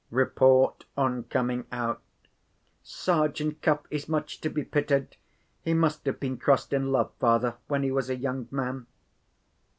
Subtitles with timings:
[0.09, 2.01] Report, on coming out:
[2.81, 5.15] "Sergeant Cuff is much to be pitied.
[5.63, 8.87] He must have been crossed in love, father, when he was a young man."